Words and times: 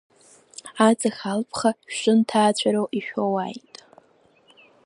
Аҵх 0.87 1.17
алԥха 1.31 1.71
шәшынҭаацәароу 1.93 2.87
ишәоуааит! 2.99 3.75